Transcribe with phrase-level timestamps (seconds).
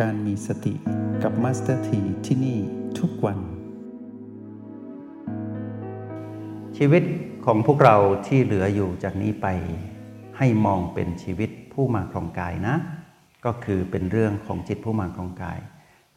[0.00, 0.74] การมีสติ
[1.22, 2.58] กับ Master T ที่นี่
[2.98, 3.38] ทุกวัน
[6.76, 7.02] ชีวิต
[7.44, 7.96] ของพวกเรา
[8.26, 9.46] ที่เหลืออยู่จากนี้ไป
[10.38, 12.76] ให้มองเป็นชีวิตผู้มาครองกายนะ
[13.44, 15.58] ก็คือเป็นเรื่องของจิตผู้มาครองกาย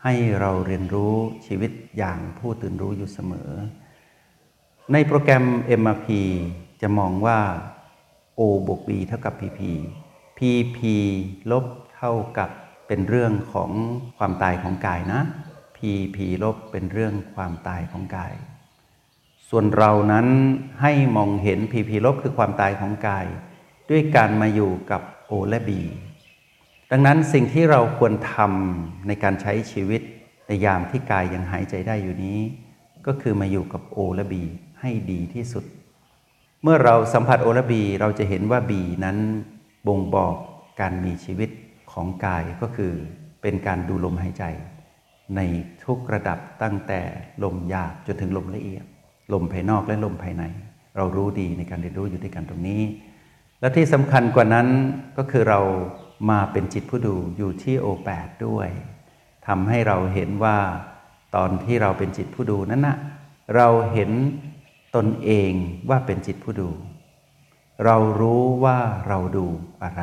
[0.03, 1.13] ให้เราเรียนรู้
[1.47, 3.51] ชีวิตอย่างผู้ตื่นรู้อยู่เสมอ
[4.91, 5.45] ในโปรแกรม
[5.81, 6.07] MRP
[6.81, 7.39] จะมองว่า
[8.39, 9.59] O บวก B เท่ากับ PP
[10.37, 10.79] PP
[11.51, 11.65] ลบ
[11.95, 12.49] เท่ากับ
[12.87, 13.71] เป็นเรื่องของ
[14.17, 15.21] ความตายของกายนะ
[15.75, 18.33] PP ลบเป็นเรื่องความตายของกาย
[19.49, 20.27] ส่วนเรานั้น
[20.81, 23.25] ให้มองเห็น PP ลบคือความตายของกาย
[23.89, 25.71] ด้วยการมาอยู่กับ O และ B
[26.91, 30.01] ดังนั้นสิ่งที่เราควรทำในการใช้ชีวิต
[30.47, 32.39] ในยามที่กายยังหายใจได้อยู่นี้
[33.05, 34.33] ก็คือมาอยู่กับ O และ B
[34.81, 35.65] ให้ดีที่สุด
[36.63, 39.17] เมื่อเราสัมผัสโอและบีเราจะเห็นว่าบีนั้น
[39.87, 40.35] บ่งบอก
[40.79, 41.49] การมีชีวิต
[41.93, 42.93] ของกายก็คือ
[43.41, 44.43] เป็นการดูลมหายใจ
[45.35, 45.41] ใน
[45.85, 47.01] ทุกระดับตั้งแต่
[47.43, 48.85] ลมหยาบจนถึงลมละเอียด
[49.33, 50.43] ลมภายนอกและลมภายใน
[50.97, 52.81] เรารู้ดีในการเรียนรู้อยู่ด้วยกันตรงนี้
[53.59, 54.67] และที่สำคัญกว่านั้น
[55.17, 55.59] ก็คือเรา
[56.29, 58.69] มาเป็นจิตผู้ดูอยู่ที่โอแปดด้วย
[59.47, 60.57] ทำให้เราเห็นว่า
[61.35, 62.97] ตอนที่เราเป็นจิตผู้ดูนั้นนะ
[63.55, 64.11] เราเห็น
[64.95, 65.51] ตนเอง
[65.89, 66.69] ว่าเป็นจิตผู้ดู
[67.85, 68.77] เรารู้ว่า
[69.07, 69.45] เราดู
[69.83, 70.01] อะไร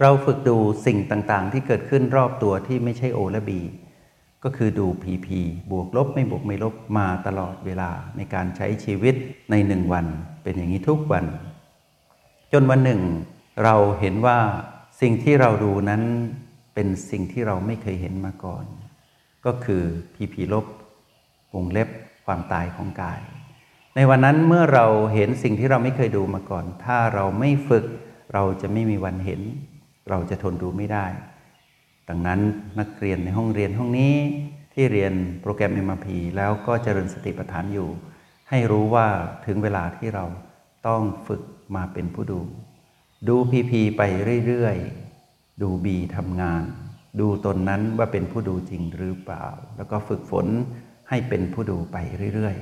[0.00, 3.60] เราฝึกดูสิ่งต่างๆ ที่เกิดขึ้นรอบตัวที่ไม่ใช่โอและบี
[4.44, 9.14] ก็คือดูพีพีบวกลบไม่บวกไม่ลบมาตลอดเวลาในการใช้ชีวิต
[9.50, 10.06] ในหนึ่งวัน
[10.42, 11.24] เป็นอย่างนี้ทุกวัน
[12.52, 13.02] จนวันหนึ่ง
[13.64, 14.38] เราเห็นว่า
[15.00, 16.02] สิ่งที่เราดูนั้น
[16.74, 18.64] เป็นสิ่งที่เราไม่เคยเห็นมาก่อน
[19.46, 19.82] ก็คือ
[20.14, 20.66] พีพีลบ
[21.54, 21.88] วงเล็บ
[22.26, 23.20] ความตายของกาย
[23.96, 27.84] ในวันนั้นเมื่อเราเห็นสิ่งที่เราไม่เคยดูมาก่อน ถ้าเราไม่ฝึก
[28.34, 29.40] เราจะไม่มีวันเห็น
[30.08, 31.06] เราจะทนดูไม่ได้
[32.08, 32.40] ดังนั้น
[32.80, 34.14] นักเรียนในห้องเรียนห้องนี้
[34.74, 35.12] ที่เรียน
[35.42, 36.06] โปรแกรม MRP
[36.36, 37.88] แล้วก็เจริญสติปัฏฐานอยู่
[38.50, 39.06] ให้รู้ว่า
[39.46, 40.24] ถึงเวลาที่เรา
[40.86, 41.42] ต้องฝึก
[41.76, 42.40] มาเป็นผู้ดู
[43.28, 44.02] ดูพีพีไป
[44.46, 46.62] เรื่อยๆ ดูบีทำงาน
[47.20, 49.46] ดูตนนั้นว่าเป็นผู้ดูจริงหรือเปล่า
[49.76, 50.46] แล้วก็ฝึกฝน
[51.08, 51.96] ให้เป็นผู้ดูไป
[52.34, 52.56] เรื่อย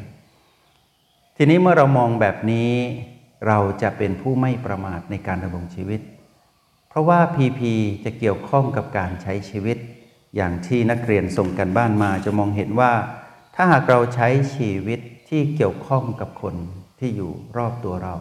[0.66, 2.71] ๆ ทีนี้เมื่อเรามองแบบนี้
[3.47, 6.00] เราจะเป็นผู้ไม่ประมาทในการดำรงชีวิต
[6.94, 7.60] เพราะว่า PP
[8.05, 9.78] จะเกี่ยวข้องกับการใช้ชีวิต
[10.37, 12.93] อย่างที่นักเรียนส่งกันบ้านมาจะมองเห็นว่า
[13.55, 16.54] ถ้าหากเราใช้ชีวิตที่เกี่ยวข้องกับคน
[16.99, 18.15] ที่อยู่รอบตัวเรา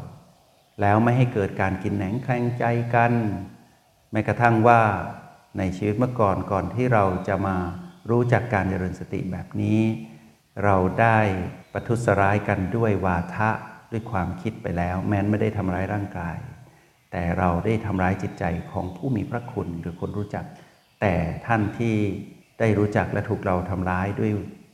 [0.81, 2.63] แล้วไม่ให้เกิดการกินแหนงแคลงใจ
[2.95, 3.11] กัน
[4.11, 4.81] แม้กระทั่งว่า
[5.57, 7.57] ในชีวิตเมื่อก่อนก่อนที่เราจะมา
[8.09, 9.79] รู้จักการเจริญสติแบบนี้
[10.63, 11.19] เราได้
[11.73, 13.49] ประทุษร้ายกันด้วยวาทะ
[13.91, 16.37] ด้วยความคิดไปแล้ว แม้นไม่ได้ทำร้ายร่างกาย
[17.15, 20.45] แต่เราได้ทำร้ายจิตใจของผู้มีพระคุณหรือคนรู้จัก
[21.01, 21.13] แต่
[21.45, 21.95] ท่านที่
[22.59, 24.31] ได้รู้จักและถูกเราทำร้ายด้วย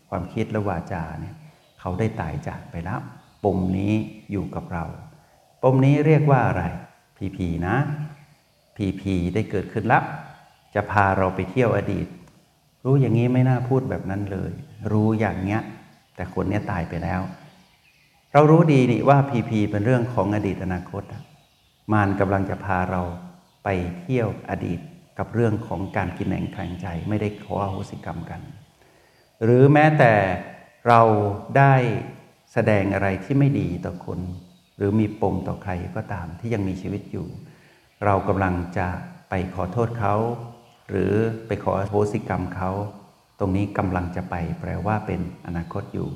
[0.10, 1.36] ความคิดและวาจาเนี่ย
[1.80, 3.00] เขาได้ตายจากไปแล้ว
[3.44, 3.94] ปมนี้
[4.32, 4.86] อยู่กับเรา
[5.64, 6.64] ปมนี้เรียกว่าอะไร
[7.18, 7.76] พีพีนะ
[8.78, 10.04] พีพีได้เกิดขึ้นแล้ว
[10.76, 12.08] จะพาเราไปเที่ยวอดีต
[12.86, 14.52] รู้อย่างนี้ไม่น่าพูดแบบนั้นเลย
[14.92, 15.62] รู้อย่างเนี้ย
[16.16, 17.22] แต่คนเนี้ยตายไปแล้ว
[18.34, 21.04] เรารู้ดีนี่ว่าพีพีเป็นเรื่องของอดีตอนาคต
[21.94, 23.02] มารกำลังจะพาเรา
[23.64, 23.68] ไป
[24.00, 24.80] เที่ยวอดีต
[25.18, 28.42] กับเรื่องของการกินแหน่งแข่งใจไม่ได้ขออโหสิกรรมกัน
[29.44, 30.14] หรือแม้แต่
[30.88, 31.02] เรา
[31.58, 31.76] ได้
[32.54, 34.20] แสดงอะไรที่ไม่ดีต่อคน
[34.78, 37.28] หรือมีปมต่อใครก็ตามที่ยังมีชีวิตอยู่
[38.06, 38.88] เรากำลังจะ
[39.30, 40.16] ไปขอโทษเขา
[40.90, 41.14] หรือ
[41.48, 42.72] ไปขออโหสิกรรมเขา
[43.40, 46.10] ตรงนี้กำลังจะไปแปลว่าเป็นอนาคตอยู่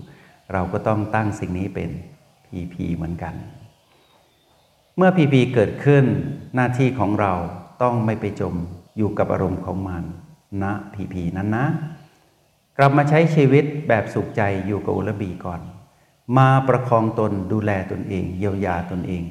[0.54, 1.90] เราก็ต้องตั้งสิ่งนี้เป็น
[2.46, 3.36] PP เหมือนกัน
[4.98, 6.06] เมื่อ PP เกิดขึ้น
[6.56, 7.34] หน้าที่ของเรา
[7.82, 8.56] ต้องไม่ไปจม
[8.98, 10.04] อยู่กับอารมณ์ของมัน
[10.64, 11.68] ณนะ PP นั้นนะ
[12.78, 15.62] กลับมาใช้ชีวิตแบบสุขใจอยู่กับอุลบีก่อน
[16.38, 19.24] มาประคองตนดูแลตนเอง เยียวยาตนเอง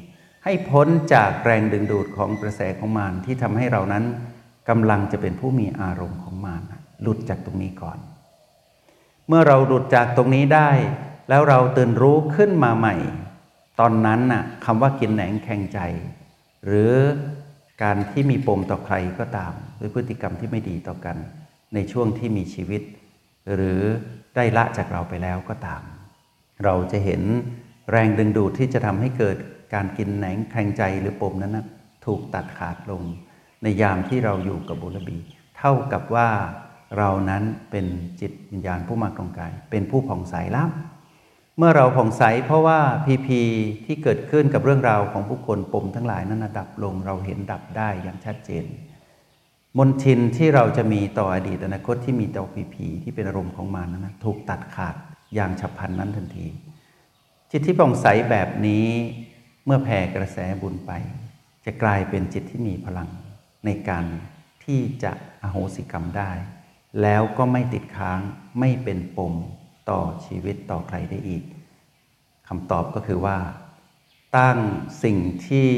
[0.45, 4.05] ให้พ้นจากแรงดึงดูดของกระแสของมารที่ทำให้เรานั้น
[4.69, 6.63] กำลังจะเป็นผู้มีอารมณ์ของมาร
[7.03, 7.99] หลุดจากตรงนี้ก่อน
[9.29, 10.71] เมื่อเราหลุดจากตรงนี้ได้
[11.29, 12.95] แล้วเราตื่นรู้ขึ้นมาใหม่
[13.81, 15.81] ตอนนั้นน่ะคำว่ากินแหนงแข่งใจ
[16.67, 16.93] หรือ
[17.83, 21.17] การที่มีปมต่อใครก็ตามด้วยพฤติกรรมที่ไม่ดีต่อกัน
[21.75, 22.83] ในช่วงที่มีชีวิต
[23.55, 23.81] หรือ
[24.35, 25.83] ได้ละจากเราไปแล้วก็ตาม
[26.65, 27.23] เราจะเห็น
[27.91, 29.37] แรงดึงดูดที่จะทำให้เกิด
[29.75, 31.67] การกินแหนงแข่งใจหรือปมนั้นนะ
[32.07, 33.03] ถูกตัดขาดลง
[33.63, 35.19] ในยามที่เราอยู่กับบุรบี
[35.59, 36.29] เท่ากับว่า
[36.99, 37.87] เรานั้นเป็น
[38.21, 40.69] จิตวิญญาณผู้มากรงกาย เป็นผู้ผ่องใสแล้ว
[41.59, 43.41] เมื่อเราผ่องใสเพราะว่าพีพี
[43.87, 48.65] ที่เกิดขึ้นกับเรื่องราวของผู้คนปมทั้งหลายนั้นดับลงเราเห็นดับได้อย่างชัดเจน
[49.79, 54.95] มนทินที่เราจะมีต่ออดีตอนาคตที่มีต่อผีผีที่เป็นอารมณ์ของมันนั้นถูกตัดขาด
[55.35, 56.47] อย่างฉับพลันนั้นทันที
[57.51, 58.87] จิตที่ป่องใสแบบนี้
[59.65, 60.93] เมื่อแผ่กระแสบุญไป
[61.65, 63.09] จะกลายเป็นจิตที่มีพลัง
[63.67, 64.05] ในการ
[64.65, 65.13] ที่จะ
[65.43, 66.33] อโหสิกรรมได้
[67.03, 68.21] แล้วก็ไม่ติดค้าง
[68.61, 69.35] ไม่เป็นปม
[69.91, 71.43] ต่อชีวิตต่อใครได้อีก
[72.49, 73.39] คำตอบก็คือว่า
[74.37, 74.59] ตั้ง
[75.05, 75.69] สิ่งที่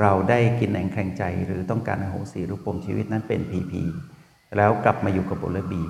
[0.00, 3.82] เราได้กินแหนงแข่งใจ หรือต้องการอโหสิรูปปมชีวิตนั้นเป็นผีผี
[4.56, 5.82] แล้วกลับมาอยู่กับบุรบี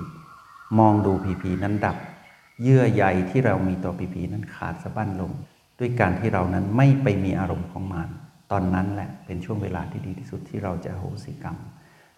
[0.79, 1.97] มองดูผีผีนั้นดับ
[2.61, 5.31] เยื่อใยที่เรามีต่อผีผีนั้นขาดสะบั้นลง
[5.79, 8.09] ด้วยการที่เรานั้นไม่ไปมีอารมณ์ของมัน
[8.51, 11.57] ตอนนั้นแหละเป็นช่วงเวลาที่ดีที่สุดที่เราจะโหสิกรรม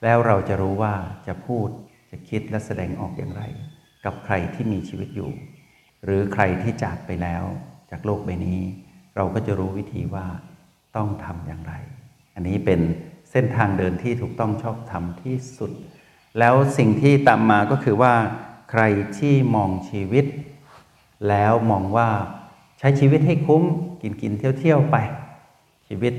[0.03, 0.93] แล้วเราจะรู้ว่า
[1.27, 1.67] จะพูด
[2.11, 3.43] จะคิดและแสดงออกอย่างไร
[4.05, 5.31] กับใครที่มีชีวิตอยู่
[6.03, 7.43] หรือใครที่จากไปแล้ว
[7.91, 8.61] จากโลกใบนี้
[9.15, 10.27] เราก็จะรู้วิธีว่า
[10.95, 11.73] ต้องทำอย่างไร
[12.35, 12.79] อันนี้เป็น
[13.31, 15.71] เส้นทางเดินที่ถูกต้องชอบทำที่สุด
[16.39, 18.13] แล้วสิ่งที่ตามมาก็คือว่า
[18.71, 18.83] ใคร
[19.17, 20.25] ที่มองชีวิต
[21.29, 22.09] แล้วมองว่า
[22.79, 23.63] ใช้ชีวิตให้คุ้ม
[24.01, 24.97] กินกินเที่ยวเที่ยวไป
[25.87, 26.13] ชีวิต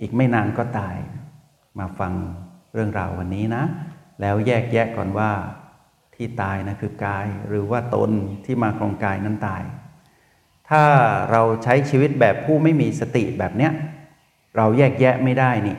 [0.00, 0.96] อีกไม่นานก็ตาย
[1.78, 2.12] มาฟัง
[2.72, 3.64] เรื่องราววันนี้นะ
[4.20, 5.30] แล้วแยกแยะก่อนว่า
[6.20, 8.10] ที่ตายนะคือกาย หรือว่าตน
[8.44, 9.62] ที่มาครองกายนั้นตาย
[10.70, 10.84] ถ้า
[11.30, 13.72] เราใช้ชีวิตแบบผู้ไม่มีสติแบบเนี้ย
[14.56, 15.76] เราแยกแยะไม่ได้นี่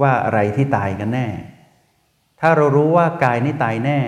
[0.00, 1.26] ว่าอะไรที่ตายกันแน่
[2.40, 3.98] ถ้าเรารู้ว่ากายนี่ตายแน่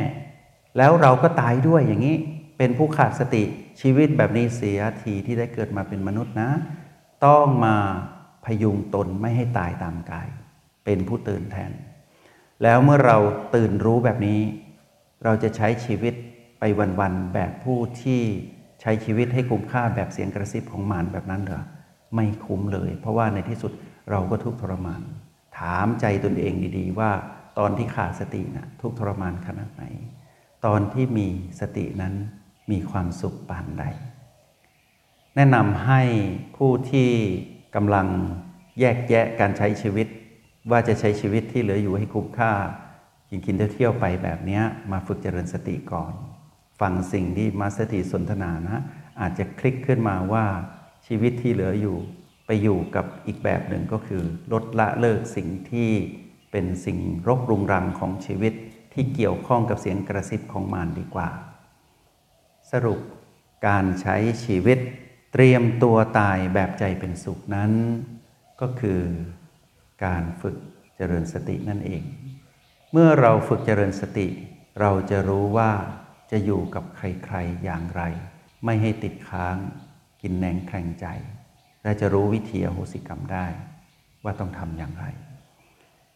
[0.78, 2.16] แล้วเราก็ตายด้วยอย่างนี้
[2.58, 3.44] เป็นผู้ขาดสติ
[3.80, 6.50] ชีวิตแบบนี้เสียทีที่ได้เกิดมาเป็นมนุษย์นะ
[7.26, 7.76] ต้องมา
[8.44, 10.28] พยุงตนไม่ให้ตายตามกาย
[10.84, 11.72] เป็นผู้ตื่นแทน
[12.62, 13.16] แล้วเมื่อเรา
[13.54, 14.40] ตื่นรู้แบบนี้
[15.24, 16.14] เราจะใช้ชีวิต
[16.58, 16.64] ไป
[17.00, 18.20] วันๆแบบผู้ที่
[18.80, 21.62] ใช้ชีวิตให้คุ้มค่าแบบเสียงกระซิบของมารแบบนั้นเหรอ
[22.14, 23.72] ไม่คุ้มเลย เพราะว่าในที่สุด
[24.10, 25.02] เราก็ทุกทรมาน
[25.58, 27.10] ถามใจตนเองดีๆ ว่า
[27.58, 29.84] ตอนที่ขาดสตินะ่ะทุกทรมานขนาดไหน
[30.66, 31.28] ตอนที่มี
[31.60, 32.14] สตินั้น
[32.70, 33.84] มีความสุขปานใด
[35.36, 36.02] แนะนำให้
[36.56, 37.10] ผู้ที่
[37.74, 38.06] กำลัง
[38.80, 40.06] แยกแยะการใช้ชีวิต
[40.70, 42.52] ว่าจะใช้ชีวิตที่เหลืออยู่ให้คุ้มค่า
[43.28, 44.60] กินกินเที่ยวไปแบบนี้
[44.92, 46.12] มาฝึกเจริญสติก่อน
[46.80, 48.82] ฟังสิ่งที่มาสติสนทนานะ
[49.20, 50.44] อาจจะคลิกขึ้นมาว่า
[51.06, 51.98] ชีวิตที่เหลืออยู่
[52.46, 54.22] ไปอยู่กับอีกแบบหนึ่งก็คือ
[54.52, 55.90] ลดละเลิกสิ่งที่
[56.50, 56.98] เป็นสิ่ง
[57.28, 58.52] รกรุงรังของชีวิต
[58.92, 61.28] ที่เกี่ยวข้องกับเสียงกระซิบของมารดีกว่า
[62.72, 63.00] สรุป
[63.66, 64.78] การใช้ชีวิต
[65.32, 67.72] เตรียมตัวตายแบบใจเป็นสุขนั้น
[68.60, 69.00] ก็คือ
[70.04, 70.56] การฝึก
[70.96, 72.02] เจริญสตินั่นเอง
[72.96, 74.28] เมื่อเราฝึกเจริญสติ
[74.80, 75.70] เราจะรู้ว่า
[76.30, 78.02] จะอยู่กับใครๆอย่างไร
[78.64, 79.56] ไม่ให้ติดค้าง
[80.22, 81.06] กินแหนงแข่งใจ
[81.82, 83.46] และจะรู้วิธีอโหสิกรรมได้
[84.24, 85.04] ว่าต้องทำอย่างไร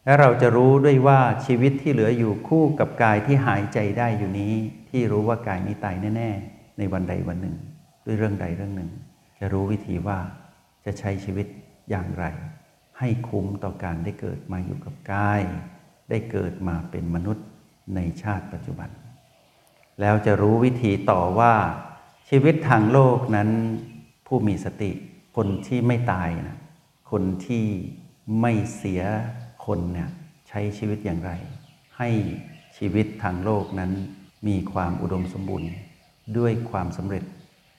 [0.05, 4.53] และเราจะรู้ด้วยว่าชีวิตที่เหลืออยู่คู่กับกายที่หายใจได้อยู่นี้
[4.89, 7.55] ที่รู้ว่ากายนี้ตายแน่ ๆ ในวันใดวันหนึ่ง
[8.05, 8.91] ด้วยเรื่องใดเรื่องหนึ่ง
[9.39, 10.19] จะรู้วิธีว่า
[10.85, 11.47] จะใช้ชีวิต
[11.89, 12.25] อย่างไร
[12.99, 15.43] ให้คุ้มต่อการได้เกิดมาอยู่กับกาย
[16.09, 17.45] ได้เกิดมาเป็นมนุษย์
[17.95, 18.89] ในชาติปัจจุบัน
[20.01, 21.53] แล้วจะรู้วิธีต่อว่า
[22.29, 23.49] ชีวิตทางโลกนั้น
[24.27, 24.91] ผู้มีสติ
[25.35, 26.57] คนที่ไม่ตายนะ
[27.11, 27.65] คนที่
[28.41, 29.01] ไม่เสีย
[29.65, 30.09] คนเนี่ย
[30.47, 31.31] ใช้ชีวิตอย่างไร
[31.97, 32.09] ให้
[32.77, 33.91] ชีวิตทางโลกนั้น
[34.47, 35.67] มีความอุดมสมบูรณ์
[36.37, 37.23] ด้วยความสำเร็จ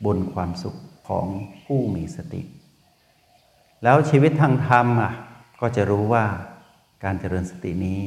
[0.07, 0.77] บนความสุข
[1.09, 1.27] ของ
[1.67, 2.43] ผู้มีสติ
[3.85, 5.13] แล้วชีวิตทางธรรมอะ
[5.61, 6.25] ก็จะรู้ว่า
[7.05, 8.01] การเจริญสตินี้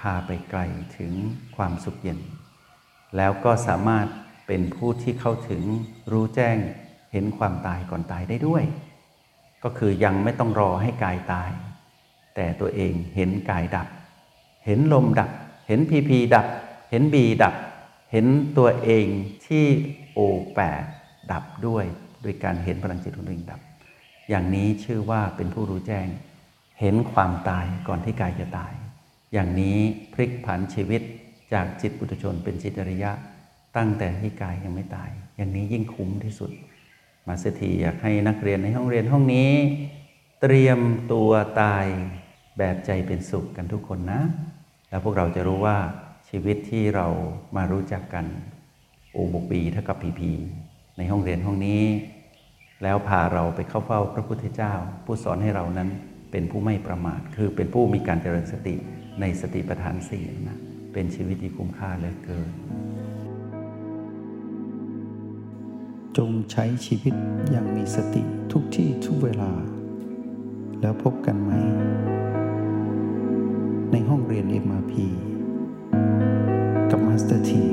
[0.00, 0.60] พาไปไกล
[0.96, 1.12] ถึง
[1.56, 2.18] ความสุขเย็น
[3.16, 4.06] แล้วก็สามารถ
[4.46, 5.62] เป็นผู้ที่เข้าถึง
[6.12, 6.56] รู้แจ้ง
[7.12, 8.64] เห็นความตายก่อนตายได้ด้วย
[9.64, 11.50] ก็คือยังไม่ต้องรอให้กายตาย
[12.34, 13.88] แต่ตัวเองเห็นกายดับ
[14.66, 15.30] เห็นลมดับ
[15.68, 16.46] เห็นพีพีดับ
[16.90, 17.54] เห็นบีดับ
[18.12, 18.26] เห็น
[18.58, 19.06] ตัวเอง
[19.46, 19.66] ที่
[20.12, 20.18] โอ
[20.54, 20.82] แปด
[21.32, 21.84] ดับด้วย
[22.22, 23.60] โดยการเห็นพลังจิตของตัวเองดับ
[24.28, 26.06] อย่างนี้ชื่อว่าเป็นผู้รู้แจ้ง
[26.80, 28.72] เห็นความตายก่อนที่กายจะตาย
[29.32, 29.78] อย่างนี้
[30.12, 31.02] พลิกผันชีวิต
[31.52, 33.12] จากจิตปุถุชนเป็นจิตอริยะ
[33.76, 36.50] ตั้งแต่ที่กายยังไม่ตาย อย่างนี้ยิ่งคุ้มที่สุด
[37.26, 39.52] มาสถีอยากให้นักเรียนในห้องเรียนห้องนี้
[40.40, 40.78] เตรียม
[41.12, 41.30] ตัว
[41.62, 41.86] ตาย
[42.58, 44.20] แบบใจเป็นสุขกันทุกคนนะ
[44.88, 45.78] แล้วพวกเราจะรู้ว่า
[46.28, 47.06] ชีวิตที่เรา
[47.56, 48.26] มารู้จักกัน
[49.12, 50.32] โอบุปีเท่ากับพีพี
[50.96, 51.82] ในห้องเรียนห้องนี้
[52.82, 54.72] แล้วพาเราไปเข้าเฝ้าพระพุทธเจ้า
[55.04, 55.88] ผู้สอนให้เรานั้น
[56.30, 58.74] เป็นผู้ไม่ประมาทคือเป็นผู้มีการเจริญสติ
[59.20, 60.58] ในสติปัฏฐานสี่นะ
[60.92, 62.50] เป็นชีวิตที่คุ้มค่าเหลือเกิน
[66.16, 67.14] จงใช้ชีวิต
[67.50, 68.22] อย่างมีสติ
[68.52, 69.52] ทุกที่ทุกเวลา
[70.80, 71.50] แล้วพบกันใหม่
[73.92, 74.92] ในห้องเรียน MRP
[76.90, 77.64] กับ Master T